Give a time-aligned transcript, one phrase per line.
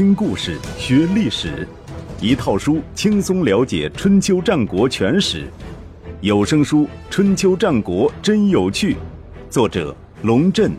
[0.00, 1.68] 听故事学历史，
[2.22, 5.46] 一套书轻松了解春秋战国全史。
[6.22, 8.94] 有声书《春秋战国真有趣》，
[9.50, 10.72] 作者龙震，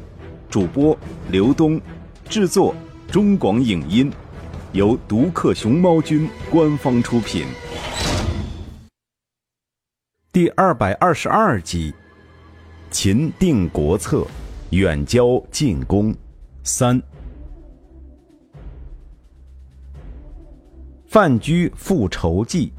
[0.49, 0.97] 主播
[1.29, 1.79] 刘东，
[2.28, 2.74] 制作
[3.12, 4.12] 中广影音，
[4.71, 7.46] 由独克熊猫君官方出品。
[10.33, 11.94] 第二百二十二集：
[12.90, 14.26] 秦定国策，
[14.72, 16.12] 远交近攻
[16.63, 16.99] 三。
[21.11, 22.71] 范雎复仇记。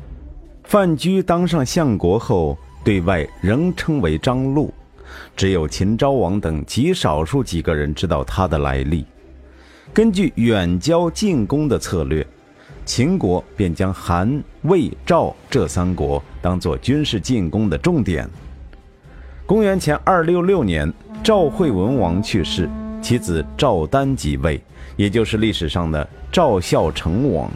[0.64, 4.72] 范雎当上相国后，对外仍称为张禄，
[5.36, 9.04] 只有秦昭王等极少数几个人知道他的来历。
[9.92, 12.26] 根据远交近攻的策略，
[12.86, 18.26] 秦国便将韩、魏、赵这三国当作军事进攻的重点。
[19.44, 20.90] 公元前二六六年，
[21.22, 22.66] 赵惠文王去世，
[23.02, 24.58] 其子赵丹即位，
[24.96, 27.50] 也就是历史上的赵孝成王。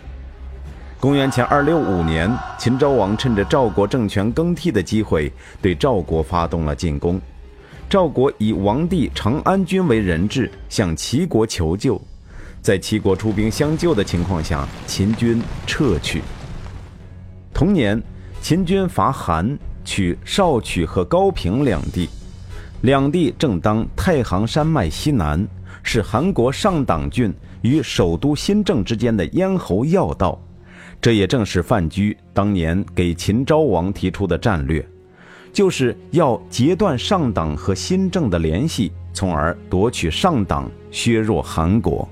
[0.99, 5.31] 公元前二六五年，秦昭王趁着赵国政权更替的机会，
[5.61, 7.21] 对赵国发动了进攻。
[7.89, 12.01] 赵国以王弟长安君为人质，向齐国求救。
[12.63, 16.23] 在齐国出兵相救的情况下，秦军撤去。
[17.53, 18.03] 同年，
[18.41, 22.09] 秦军伐韩，取少曲和高平两地。
[22.81, 25.47] 两地正当太行山脉西南，
[25.83, 30.41] 是韩国上党郡与首都新郑之间的咽喉要道。
[31.07, 34.85] 这也正是范雎当年给秦昭王提出的战略，
[35.53, 42.09] 就是要截断上党和新政的联系，从而夺取上党，削弱韩国。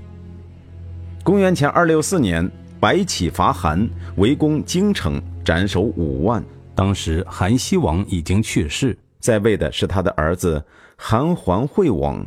[1.25, 6.41] 公元前二六四年，白起伐韩，围攻京城，斩首五万。
[6.73, 10.63] 当时韩熙王已经去世，在位的是他的儿子
[10.95, 12.25] 韩桓惠王。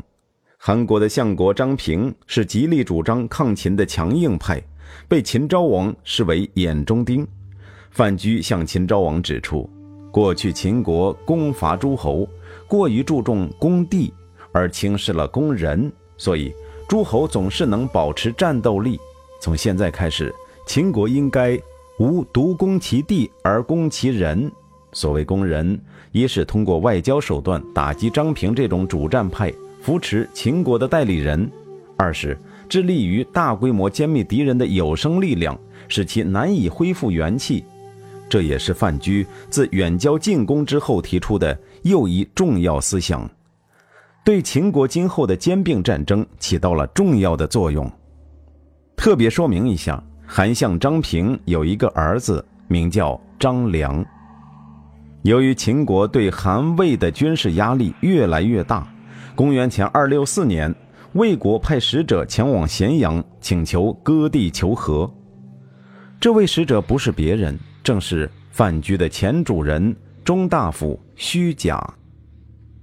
[0.58, 4.62] 韩国的相国张平是极力主张抗秦的强硬派。
[5.06, 7.26] 被秦昭王视为眼中钉，
[7.90, 9.68] 范雎向秦昭王指出，
[10.10, 12.28] 过去秦国攻伐诸侯
[12.66, 14.12] 过于注重攻地，
[14.52, 16.52] 而轻视了攻人，所以
[16.88, 18.98] 诸侯总是能保持战斗力。
[19.40, 20.34] 从现在开始，
[20.66, 21.58] 秦国应该
[21.98, 24.50] 无独攻其地而攻其人。
[24.92, 25.80] 所谓攻人，
[26.12, 31.46] 一是通过外交手段打击张平这种主战派，扶持秦国的代理人；
[31.96, 32.36] 二是。
[32.68, 35.58] 致力于大规模歼灭敌人的有生力量，
[35.88, 37.64] 使其难以恢复元气。
[38.28, 43.28] 这也是范雎自远交近攻之后提出的又一重要思想，
[44.22, 47.90] 对秦国今后的兼并战争起到了重要的作用。
[48.96, 54.04] 特别说明一下，韩相张平有一个儿子，名叫张良。
[55.22, 58.86] 由于秦国对韩魏的军事压力越来越大，
[59.34, 60.74] 公元前二六四年。
[61.14, 65.10] 魏国派使者前往咸阳，请求割地求和。
[66.20, 71.82] 这位使者不是别人，正是范雎的前主人中大夫虚假。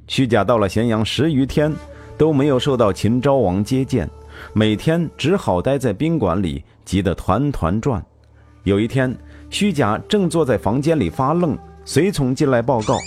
[0.07, 1.71] 虚假到了咸阳十余天，
[2.17, 4.09] 都没有受到秦昭王接见，
[4.53, 8.03] 每天只好待在宾馆里，急得团团转。
[8.63, 9.15] 有一天，
[9.51, 12.97] 虚假正坐在房间里发愣，随从进来报告，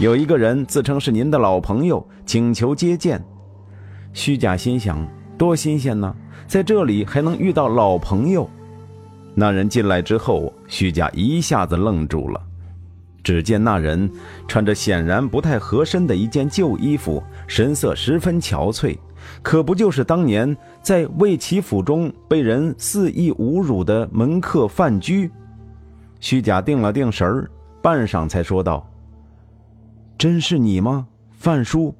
[0.00, 3.22] 有一个人自称是您的老朋友，请求接见。
[4.16, 5.06] 虚假心想：
[5.36, 6.16] 多新鲜呢，
[6.46, 8.48] 在这里还能遇到老朋友。
[9.34, 12.42] 那人进来之后，虚假一下子愣住了。
[13.22, 14.10] 只见那人
[14.48, 18.96] 穿着显然不太合身的一件旧衣服，神色十分憔悴，
[19.42, 25.30] 可不就是当年在魏齐府中被人肆意侮辱的门客范雎？
[26.20, 27.50] 虚假定了定神儿，
[27.82, 28.88] 半晌才说道
[30.16, 31.94] ：“真是你吗，范叔？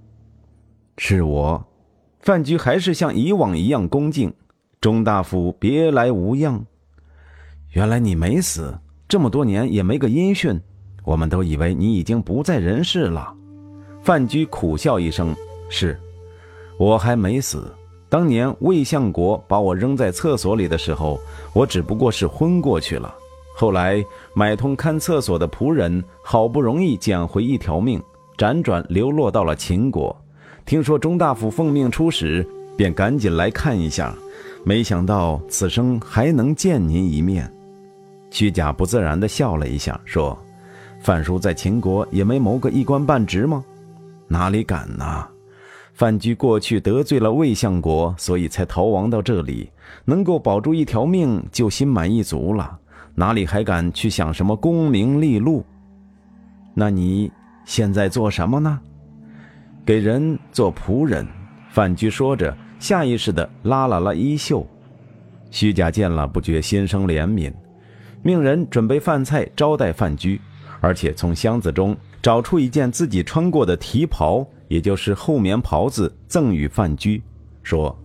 [0.97, 1.63] 是我。”
[2.27, 4.35] 范雎还是像以往一样恭敬。
[4.81, 6.61] 钟大夫别来无恙，
[7.71, 8.77] 原来你没死，
[9.07, 10.61] 这么多年也没个音讯，
[11.05, 13.33] 我们都以为你已经不在人世了。
[14.03, 15.33] 范雎苦笑一声
[15.71, 15.97] ：“是，
[16.81, 17.73] 我还没死。
[18.09, 21.21] 当年魏相国把我扔在厕所里的时候，
[21.53, 23.15] 我只不过是昏过去了。
[23.55, 28.03] 后来买通看厕所的仆人，好不容易捡回一条命，
[28.37, 30.15] 辗转流落到了秦国。”
[30.67, 32.45] 听说钟大夫奉命出使，
[32.77, 34.13] 便赶紧来看一下，
[34.65, 37.49] 没想到此生还能见您一面。
[38.33, 40.37] 虚假不自然地笑了一下，说
[41.01, 43.65] ：“范叔在秦国也没谋个一官半职吗？
[44.27, 45.29] 哪里敢呐！
[45.95, 49.71] 范雎过去得罪了魏相国，所以才逃亡到这里，
[50.05, 52.77] 能够保住一条命就心满意足了，
[53.15, 55.65] 哪里还敢去想什么功名利禄？
[56.75, 57.31] 那你
[57.65, 58.81] 现在做什么呢？”
[59.87, 61.25] 给人做仆人，
[61.71, 64.67] 范雎说着，下意识地拉了拉衣袖。
[65.53, 67.53] 虚假见了，不觉心生怜悯，
[68.21, 70.41] 命人准备饭菜招待范雎，
[70.81, 77.23] 而且从箱子中找出一件自己穿过的提袍，也就是厚棉袍子，赠与范雎，
[77.63, 77.97] 说：“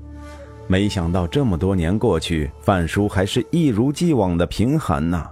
[0.70, 5.28] 没想到这么多年过去，范叔还是一如既往的贫寒呐。”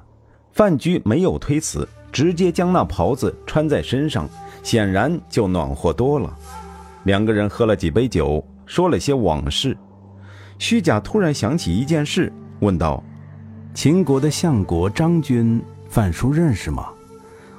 [0.51, 4.27] 范雎没有推辞，直接将那袍子穿在身上，
[4.63, 6.35] 显然就暖和多了。
[7.03, 9.75] 两个人喝了几杯酒，说了些往事。
[10.57, 13.01] 虚假突然想起一件事，问道
[13.73, 16.89] ：“秦国的相国张军，范叔认识吗？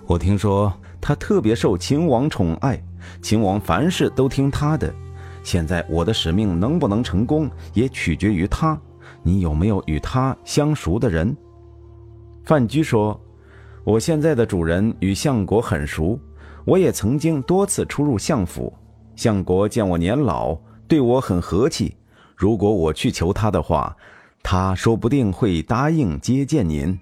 [0.07, 2.79] 我听说他特别受秦王宠爱，
[3.23, 4.93] 秦王凡事都听他的。
[5.43, 8.79] 现在我的使命能不能成功，也取决于他。
[9.23, 11.35] 你有没有与他相熟的人？”
[12.45, 13.19] 范雎说
[13.85, 16.19] ：“我现在的主人与相国很熟，
[16.65, 18.73] 我也曾经多次出入相府。
[19.17, 20.57] 相国见我年老，
[20.89, 21.97] 对我很和气。”
[22.37, 23.95] 如果我去求他的话，
[24.43, 26.99] 他说不定会答应接见您。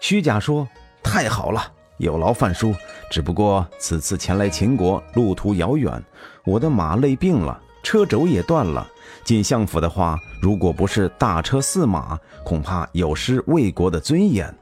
[0.00, 0.66] 虚假说
[1.04, 2.74] ：“太好了，有劳范叔。
[3.10, 6.02] 只不过此次前来秦国，路途遥远，
[6.46, 8.88] 我的马累病了，车轴也断了。
[9.22, 14.54] 进相府的话，如果不是大车驷马，恐怕有失魏国的尊严。”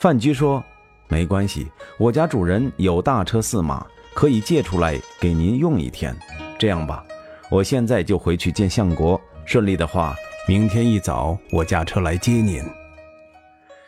[0.00, 0.62] 范雎说
[1.08, 1.66] ：“没关系，
[1.98, 6.16] 我家主人有大车驷马，可以借出来给您用一天。
[6.58, 7.04] 这样吧。”
[7.50, 10.14] 我现在就回去见相国，顺利的话，
[10.46, 12.62] 明天一早我驾车来接您。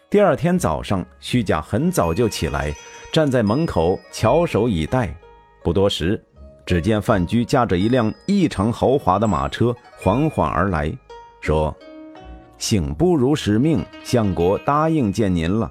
[0.09, 2.75] 第二天早上，虚假很早就起来，
[3.13, 5.15] 站在门口翘首以待。
[5.63, 6.19] 不多时，
[6.65, 10.91] 只见范雎驾着一辆异常豪华的马车缓缓而来，
[11.43, 11.77] 说
[12.57, 15.71] ：“幸不辱使命，相国答应见您了。”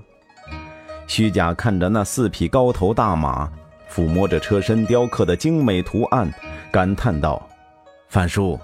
[1.10, 3.52] 虚假看着那四匹高头大马，
[3.92, 6.32] 抚摸着车身雕刻的精美图案，
[6.72, 7.50] 感叹道。
[8.10, 8.60] 范叔，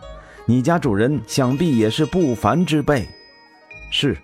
[0.46, 3.04] 你家主人想必也是不凡之辈。
[3.90, 4.16] 是，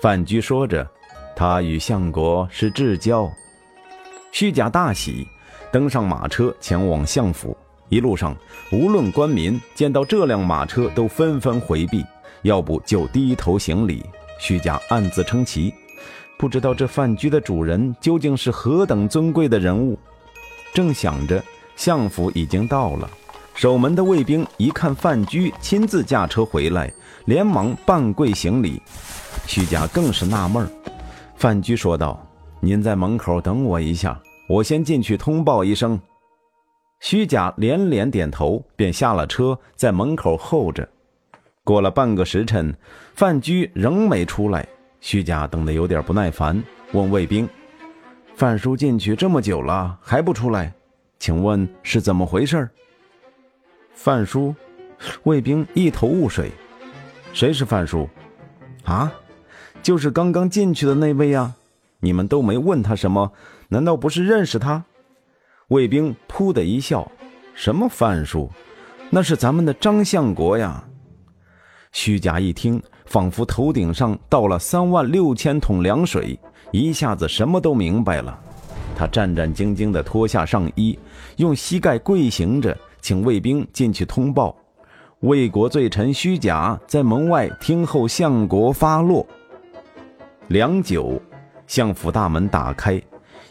[0.00, 0.88] 范雎说着，
[1.34, 3.28] 他与相国是至交。
[4.30, 5.26] 虚假大喜，
[5.72, 7.54] 登上马车前往相府。
[7.88, 8.34] 一路上，
[8.70, 12.06] 无论官民见到这辆马车，都纷纷回避，
[12.42, 14.06] 要不就低头行礼。
[14.38, 15.74] 虚假暗自称奇，
[16.38, 19.98] 不知道这范雎的主人究竟是何等尊贵的人物。
[20.74, 21.42] 正想着，
[21.76, 23.08] 相府已经到了。
[23.54, 26.92] 守门的卫兵一看范雎亲自驾车回来，
[27.24, 28.82] 连忙半跪行礼。
[29.46, 30.68] 虚假更是纳闷儿。
[31.36, 32.22] 范雎说道
[32.60, 35.98] ：“您在门口等我一下，我先进去通报一声。”
[37.00, 40.86] 虚假连连点头，便下了车，在门口候着。
[41.64, 42.76] 过了半个时辰，
[43.14, 44.66] 范雎仍没出来。
[45.00, 46.62] 虚假等得有点不耐烦，
[46.92, 47.48] 问卫兵
[48.34, 50.72] ：“范叔进去这么久了还不出来，
[51.18, 52.68] 请问是怎么回事？”
[53.94, 54.54] 范叔，
[55.24, 56.50] 卫兵一头雾水。
[57.32, 58.08] 谁是范叔？
[58.84, 59.12] 啊，
[59.82, 61.54] 就是刚刚进去的那位呀。
[62.00, 63.32] 你们都没问他什么，
[63.68, 64.84] 难道不是认识他？
[65.68, 67.10] 卫兵噗的一笑
[67.54, 68.50] ：“什么范叔？
[69.10, 70.84] 那是咱们的张相国呀。”
[71.92, 76.38] 虚假一听，仿佛头顶上倒了三万六千桶凉水，
[76.70, 78.38] 一下子什么都明白了。
[78.94, 80.98] 他战战兢兢地脱下上衣，
[81.36, 82.76] 用膝盖跪行着。
[83.02, 84.56] 请卫兵进去通报，
[85.20, 89.24] 魏国罪臣虚假在门外听候相国发落。
[90.48, 91.22] 良久，
[91.68, 93.00] 相府大门打开，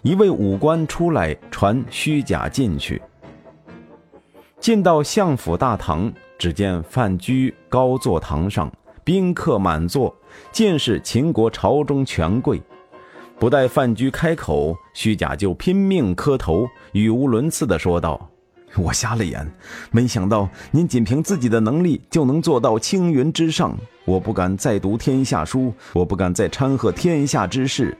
[0.01, 3.01] 一位武官出来传虚假进去。
[4.59, 8.69] 进到相府大堂，只见范雎高坐堂上，
[9.05, 10.11] 宾客满座，
[10.51, 12.59] 尽是秦国朝中权贵。
[13.37, 18.27] 不待范雎开口，虚假就拼命磕头，语无伦次地说道。
[18.75, 19.47] 我瞎了眼，
[19.91, 23.77] 没想到您仅凭自己的能力就能做到青云之上。
[24.05, 27.95] 我不敢再读天下书，我不敢再掺和天下之事。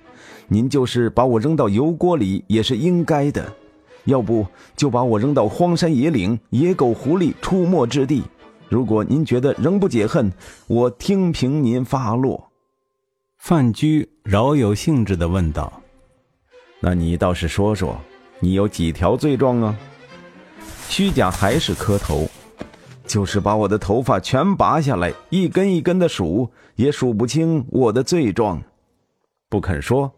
[0.48, 3.46] 您就是把我扔到油锅里也是应该的，
[4.06, 4.44] 要不
[4.76, 8.24] 就把我扔到荒山野岭、野狗狐狸出没之地。
[8.76, 10.30] 如果您觉得仍不解恨，
[10.68, 12.52] 我听凭您发落。
[13.38, 15.82] 范雎饶有兴致地问道
[16.84, 17.98] ：“那你倒是说说，
[18.42, 19.74] 你有几条罪状啊？”
[20.90, 22.28] 虚假还是磕头，
[23.08, 28.62] 就是把我的头发全拔下来，一根一根的数，也数不清我的罪状。
[29.48, 30.12] 不肯说，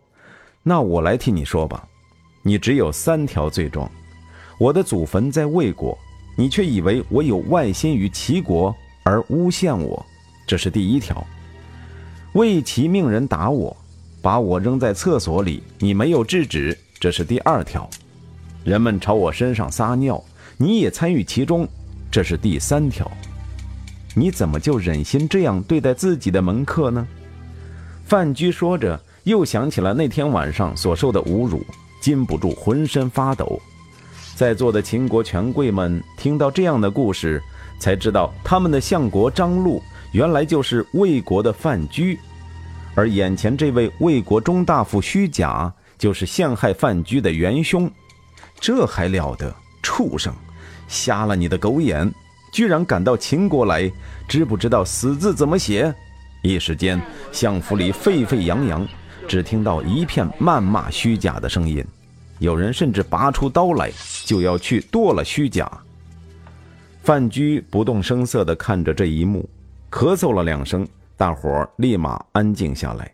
[0.64, 1.88] 那我来替你说吧。
[2.42, 3.88] 你只有三条罪状：
[4.60, 5.96] 我的祖坟在魏国，
[6.40, 10.06] 你却以为我有外心于齐国而诬陷我，
[10.46, 11.16] 这是第一条；
[12.34, 13.76] 魏齐命人打我，
[14.22, 17.90] 把我扔在厕所里，你没有制止，这是第二条；
[18.64, 20.24] 人们朝我身上撒尿。
[20.58, 21.68] 你也参与其中，
[22.12, 23.10] 这是第三条。
[24.14, 27.08] 你怎么就忍心这样对待自己的门客呢？
[28.06, 31.66] 范雎说着，又想起了那天晚上所受的侮辱，
[32.00, 33.60] 禁不住浑身发抖。
[34.38, 37.42] 在座的秦国权贵们听到这样的故事，
[37.80, 42.20] 才知道他们的相国张禄原来就是魏国的范雎，
[42.94, 47.90] 而眼前这位魏国中大夫虚假，就是陷害范雎的元凶。
[48.60, 49.52] 这还了得！
[49.82, 50.32] 畜生，
[50.88, 52.08] 瞎了你的狗眼！
[52.52, 53.92] 居然敢到秦国来，
[54.28, 55.92] 知不知道“死”字怎么写？
[56.44, 57.02] 一时间，
[57.32, 58.88] 相府里沸沸扬扬，
[59.28, 61.84] 只听到一片谩骂虚假的声音。
[62.40, 63.92] 有人甚至拔出刀来，
[64.26, 65.70] 就要去剁了虚假。
[67.02, 69.50] 范雎不动声色地看着这一幕，
[69.90, 73.12] 咳嗽了两声，大伙儿立马安静下来，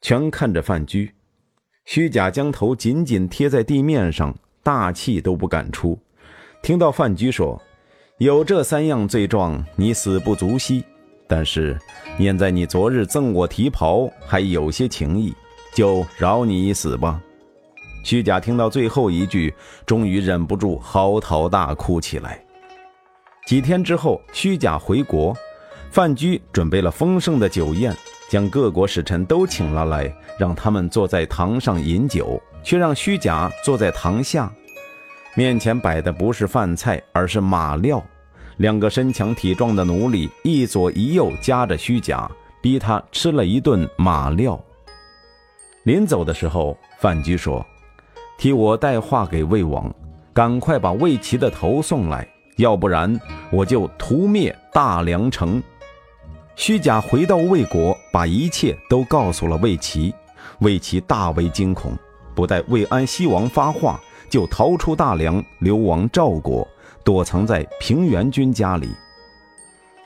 [0.00, 1.10] 全看着范雎。
[1.84, 5.98] 虚假将头紧紧贴在地面上，大气都不敢出。
[6.62, 7.60] 听到范雎说
[8.18, 10.84] ：“有这三样罪状，你死不足惜。
[11.26, 11.78] 但是
[12.18, 15.32] 念在你昨日赠我提袍，还有些情谊，
[15.72, 17.22] 就饶你一死吧。”
[18.02, 19.52] 虚假听到最后一句，
[19.86, 22.42] 终于忍不住嚎啕大哭起来。
[23.46, 25.36] 几天之后，虚假回国，
[25.90, 27.94] 范雎准备了丰盛的酒宴，
[28.28, 34.50] 将各国使臣都请了来，让他们坐在堂上饮酒，却让虚假坐在堂下。
[35.34, 38.02] 面前摆的不是饭菜，而是马料。
[38.56, 42.30] 两个身强体壮的奴隶一左一右夹着虚假，
[42.60, 44.62] 逼他吃了一顿马料。
[45.84, 47.64] 临走的时候，范雎说。
[48.40, 49.94] 替我带话给魏王，
[50.32, 53.20] 赶快把魏齐的头送来，要不然
[53.52, 55.62] 我就屠灭大梁城。
[56.56, 60.14] 虚假回到魏国，把一切都告诉了魏齐，
[60.60, 61.92] 魏齐大为惊恐，
[62.34, 66.66] 不待魏安西王发话，就逃出大梁，流亡赵国，
[67.04, 68.88] 躲藏在平原君家里。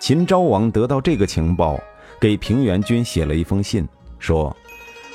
[0.00, 1.78] 秦昭王得到这个情报，
[2.20, 3.86] 给平原君写了一封信，
[4.18, 4.54] 说：“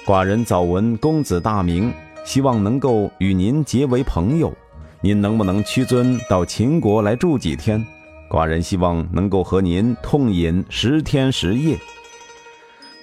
[0.07, 1.93] 寡人早闻公子大名。”
[2.29, 4.53] 希望能够与您结为朋友，
[5.01, 7.83] 您能不能屈尊到秦国来住几天？
[8.29, 11.75] 寡人希望能够和您痛饮十天十夜。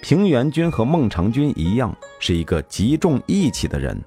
[0.01, 4.01] 平原君和孟尝君一样，是一个极重义气的人，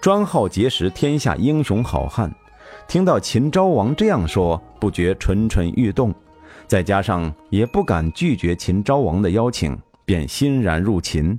[0.00, 2.32] 专好结识天下英雄好汉。
[2.86, 6.14] 听到秦昭王这样说，不觉蠢蠢欲动，
[6.68, 11.36] 再加上也不敢拒绝秦昭王的邀请，便欣然入秦。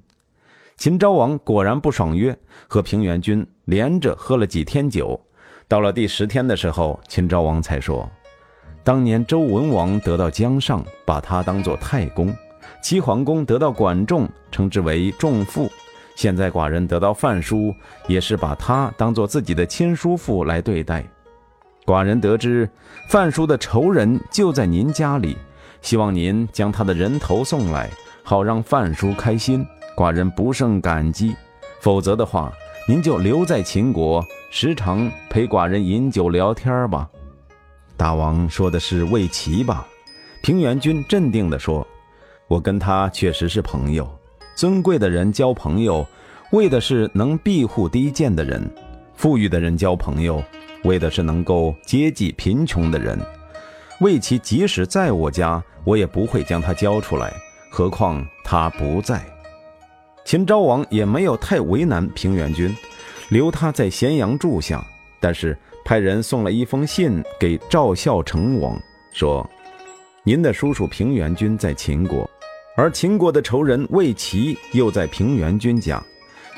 [0.82, 2.36] 秦昭王果然不爽约，
[2.68, 5.22] 和平原君连着喝了几天酒。
[5.68, 8.10] 到了第十天的时候，秦昭王才说
[8.84, 12.34] ：“当年周文王得到姜尚，把他当做太公；
[12.82, 15.72] 齐桓公得到管仲，称之为仲父。
[16.16, 17.72] 现在寡人得到范叔，
[18.08, 21.06] 也是把他当做自己的亲叔父来对待。
[21.86, 22.68] 寡人得知
[23.08, 25.38] 范叔的仇人就在您家里，
[25.84, 27.88] 希望您将他的人头送来，
[28.24, 29.64] 好让范叔开心。”
[30.02, 31.36] 寡人不胜感激，
[31.80, 32.52] 否则的话，
[32.88, 37.08] 您就留在秦国，时常陪寡人饮酒聊天吧。
[37.96, 39.86] 大王说的是魏齐吧？
[40.42, 41.88] 平原君镇定地说
[42.50, 44.10] ：“我跟他确实是朋友。
[44.56, 46.04] 尊贵的人交朋友，
[46.52, 48.60] 为的是能庇护低贱的人；
[49.14, 50.44] 富裕的人交朋友，
[50.84, 53.20] 为的是能够接济贫穷的人。
[54.00, 57.32] 魏齐即使在我家，我也不会将他交出来，
[57.70, 59.24] 何况他不在。”
[60.24, 62.74] 秦昭王也没有太为难平原君，
[63.30, 64.86] 留他在咸阳住下，
[65.20, 68.80] 但是派人送了一封信给赵孝成王，
[69.12, 69.48] 说
[70.24, 72.30] ：“您的叔叔平原君在秦国，
[72.78, 76.02] 而秦国的仇人魏齐又在平原君家，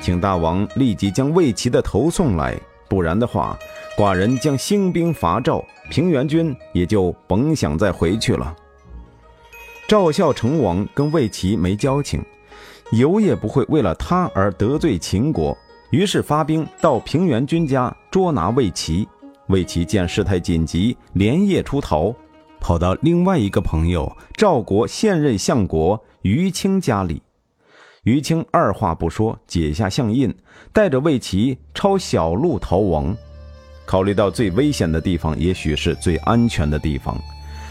[0.00, 2.54] 请大王立即将魏齐的头送来，
[2.88, 3.58] 不然的话，
[3.96, 8.54] 寡人将兴兵伐赵，平原君也就甭想再回去了。”
[9.88, 12.24] 赵孝成王跟魏齐没交情。
[12.94, 15.56] 有也不会为了他而得罪秦国，
[15.90, 19.06] 于是发兵到平原君家捉拿魏齐。
[19.48, 22.14] 魏齐见事态紧急，连夜出逃，
[22.60, 27.20] 跑到另外一个朋友赵国现任相国于清家里。
[28.04, 30.32] 于清二话不说，解下相印，
[30.72, 33.14] 带着魏齐抄小路逃亡。
[33.84, 37.20] 考虑到最危险的地方，也许是最安全的地方，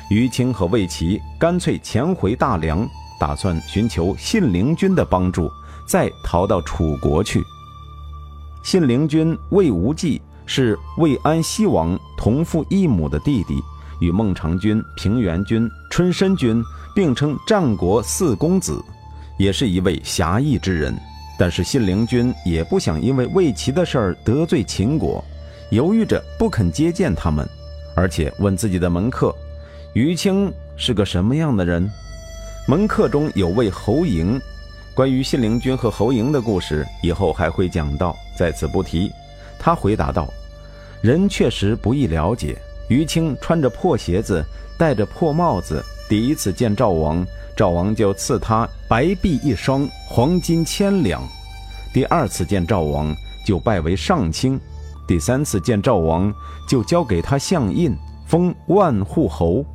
[0.10, 2.86] 于清和魏齐干脆潜回大梁。
[3.24, 5.50] 打算寻求信陵君的帮助，
[5.86, 7.42] 再逃到楚国去。
[8.62, 13.64] 信陵君魏无忌是魏安西王同父异母的弟弟，
[14.02, 16.62] 与孟尝君、平原君、春申君
[16.94, 18.84] 并称战国四公子，
[19.40, 20.94] 也是一位侠义之人。
[21.40, 25.24] 但是信陵君也不想因为魏齐的事儿得罪秦国，
[25.72, 27.48] 犹豫着不肯接见他们，
[27.96, 29.34] 而且问自己的门客。
[29.94, 31.90] 于清是个什么样的人？
[32.66, 34.40] 门客中有位侯莹，
[34.94, 39.12] 关于信陵君和侯莹的故事，以后还会讲到，在此不提。
[39.60, 40.30] 他回答道
[41.04, 42.58] ：“人确实不易了解。
[42.88, 44.42] 于青穿着破鞋子，
[44.78, 51.20] 戴着破帽子，第一次见赵王，赵王就赐他白璧一双，黄金千两；
[51.94, 53.14] 第二次见赵王，
[53.46, 54.58] 就拜为上卿；
[55.06, 56.34] 第三次见赵王，
[56.66, 57.94] 就交给他相印，
[58.26, 59.66] 封万户侯。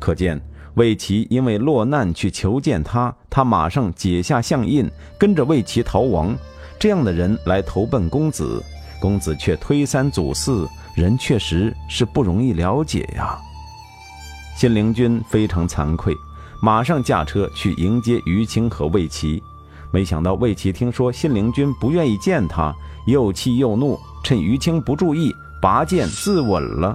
[0.00, 0.40] 可见。”
[0.76, 6.36] 魏齐因为落难去求见他，他马上解下相印，跟着魏齐逃亡。
[6.78, 8.62] 这样的人来投奔公子，
[9.00, 13.38] 公子却推三阻四，人确实是不容易了解呀。
[14.54, 16.14] 信陵君非常惭愧，
[16.60, 19.42] 马上驾车去迎接于青和魏齐。
[19.90, 22.74] 没想到魏齐听说信陵君不愿意见他，
[23.06, 26.94] 又气又怒，趁于青不注意，拔剑自刎了。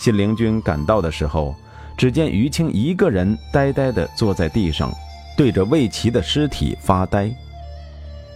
[0.00, 1.54] 信陵君赶到的时候。
[1.98, 4.94] 只见于青一个人呆呆地坐在地上，
[5.36, 7.28] 对着魏齐的尸体发呆。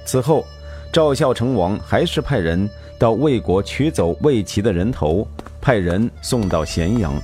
[0.05, 0.45] 此后，
[0.93, 5.25] 赵孝成王还是派人到魏国取走魏齐的人头，
[5.61, 7.15] 派人送到咸阳，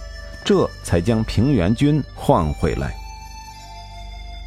[0.44, 2.94] 这才将平原君换回来。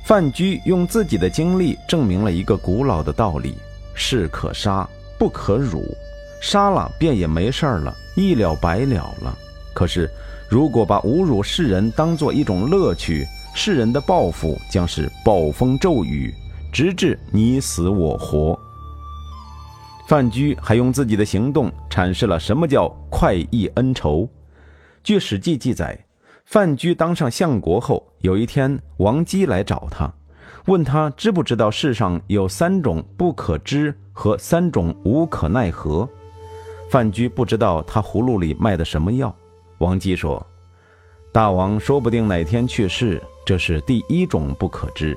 [0.06, 3.58] 范雎用自己的经历证明了一个古老的道理：
[3.94, 4.88] 士可杀，
[5.20, 5.84] 不可辱。
[6.42, 9.38] 杀了便也没事了，一了百了了。
[9.74, 10.10] 可是。
[10.52, 16.30] 如果把侮辱世人当做一种乐趣，世人的报复将是暴风骤雨，
[16.74, 18.60] 直至你死我活。
[20.10, 24.28] 范雎还用自己的行动阐释了什么叫快意恩仇。
[25.02, 25.98] 据《史记》记载，
[26.44, 30.14] 范雎当上相国后，有一天王姬来找他，
[30.66, 36.06] 问他知不知道世上有三种不可知和三种无可奈何。
[36.90, 39.34] 范雎不知道他葫芦里卖的什么药。
[39.82, 40.46] 王姬说
[41.34, 45.16] ：“大王说不定哪天去世，这是第一种不可知；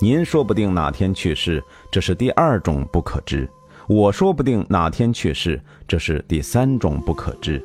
[0.00, 3.46] 您说不定哪天去世，这是第二种不可知；
[3.86, 7.64] 我说不定哪天去世，这是第三种不可知。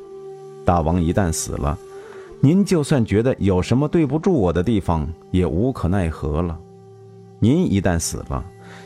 [0.64, 1.76] 大王一旦死了，
[2.38, 6.56] 您就算觉得有什么对不住我的地方，也无可奈何了；
[7.40, 8.44] 您一旦死了，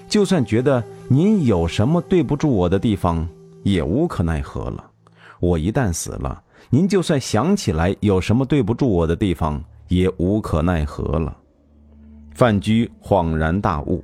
[0.08, 3.28] 就算觉得您有什么对不住我的地方，
[3.62, 4.82] 也无可奈何了；
[5.38, 11.36] 我一旦死了。”您就算想起来有什么对不住我的地方，也无可奈何了。
[12.34, 14.02] 范雎恍然大悟：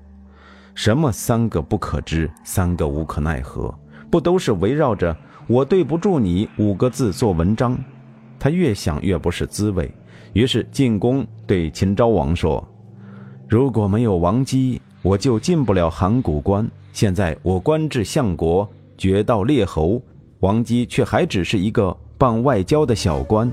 [0.74, 3.74] 什么三个不可知，三个无可奈何，
[4.08, 5.14] 不都是围绕着
[5.48, 7.76] “我对不住你”五个字做文章？
[8.38, 9.92] 他越想越不是滋味，
[10.32, 12.66] 于是进宫对秦昭王说
[13.48, 16.66] ：“如果没有王姬，我就进不了函谷关。
[16.92, 20.00] 现在我官至相国，爵到列侯，
[20.40, 23.52] 王姬却还只是一个。”办外交的小官，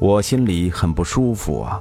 [0.00, 1.80] 我心里很不舒服啊。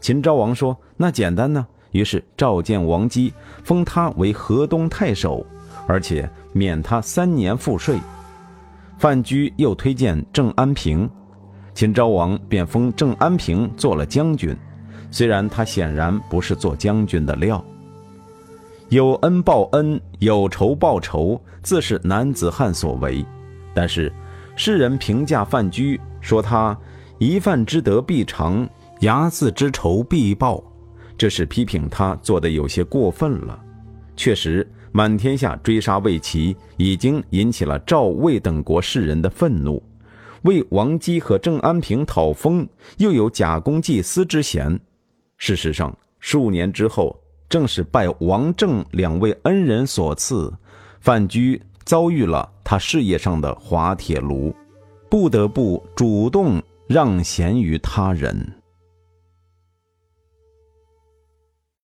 [0.00, 3.30] 秦昭王说：“那简单呢。”于是召见王姬，
[3.62, 5.44] 封他为河东太守，
[5.86, 7.98] 而且免他三年赋税。
[8.96, 11.06] 范雎又推荐郑安平，
[11.74, 14.56] 秦昭王便封郑安平做了将军。
[15.10, 17.62] 虽然他显然不是做将军的料。
[18.88, 23.22] 有恩报恩，有仇报仇，自是男子汉所为。
[23.74, 24.10] 但是。
[24.56, 26.76] 世人评价范雎说他
[27.18, 28.68] 一饭之德必偿，
[29.00, 30.62] 睚眦之仇必报，
[31.18, 33.60] 这是批评他做的有些过分了。
[34.16, 39.82] 确实，满天下追杀魏齐，已经引起了赵魏等国士人的愤怒。
[40.42, 44.78] 为王姬和郑安平讨封，又有假公济私之嫌。
[45.36, 50.52] 事实上，数年之后，正是拜王郑两位恩人所赐，
[51.00, 51.60] 范雎。
[51.84, 54.54] 遭遇了他事业上的滑铁卢，
[55.10, 58.52] 不得不主动让贤于他人。